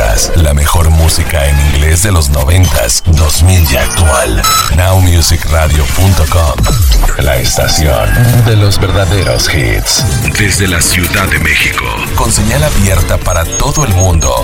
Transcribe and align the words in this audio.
Escuchas 0.00 0.32
la 0.36 0.54
mejor 0.54 0.88
música 0.90 1.46
en 1.46 1.60
inglés 1.74 2.02
de 2.02 2.10
los 2.10 2.30
90s, 2.30 3.02
2000 3.04 3.70
y 3.70 3.76
actual. 3.76 4.42
Nowmusicradio.com. 4.76 6.56
La 7.18 7.36
estación 7.36 8.08
de 8.46 8.56
los 8.56 8.80
verdaderos 8.80 9.52
hits. 9.52 10.04
Desde 10.38 10.68
la 10.68 10.80
Ciudad 10.80 11.28
de 11.28 11.38
México. 11.40 11.84
Con 12.16 12.32
señal 12.32 12.64
abierta 12.64 13.18
para 13.18 13.44
todo 13.44 13.84
el 13.84 13.92
mundo. 13.94 14.34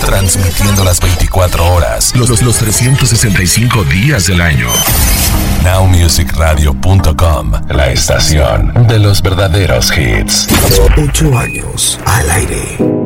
Transmitiendo 0.00 0.82
las 0.82 1.00
24 1.00 1.72
horas, 1.72 2.12
los, 2.16 2.28
los, 2.28 2.42
los 2.42 2.56
365 2.56 3.84
días 3.84 4.26
del 4.26 4.40
año. 4.40 4.68
Nowmusicradio.com. 5.62 7.52
La 7.68 7.90
estación 7.90 8.86
de 8.88 8.98
los 8.98 9.22
verdaderos 9.22 9.96
hits. 9.96 10.48
Ocho 10.96 11.38
años 11.38 12.00
al 12.06 12.30
aire. 12.30 12.99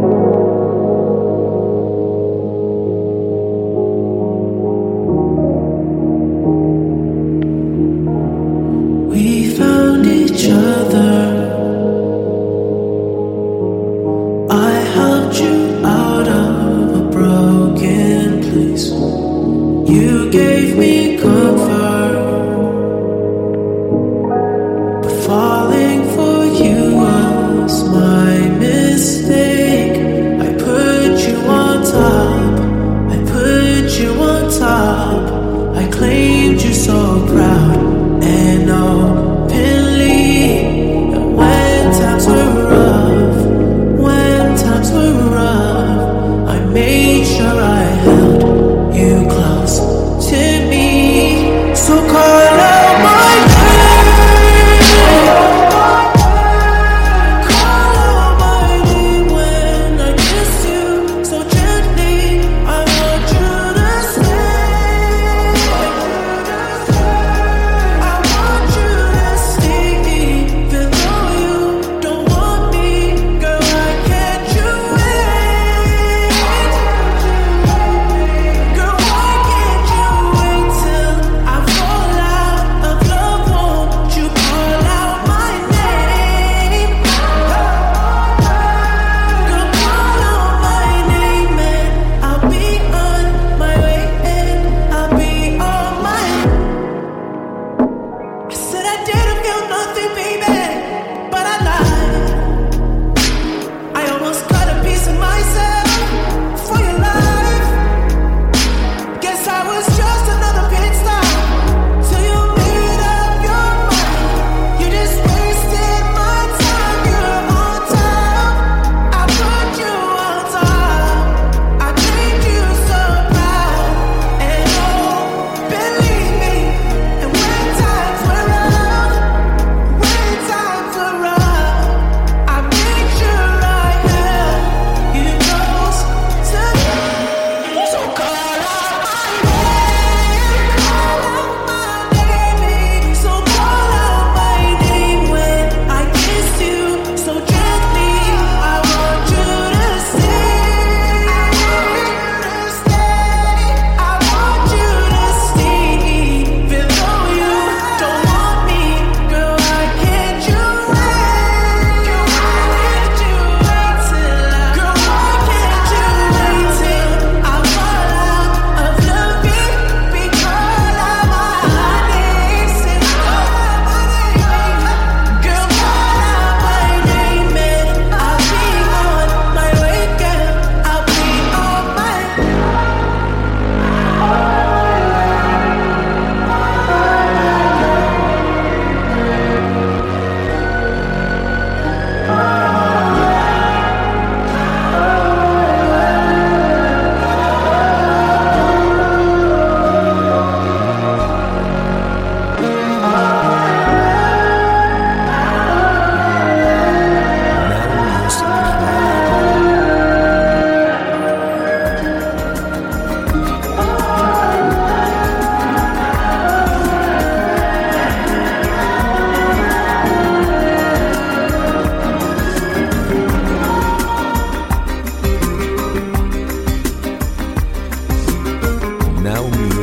Each 10.04 10.48
other. 10.50 11.23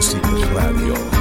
Music 0.01 0.24
Radio. 0.56 1.20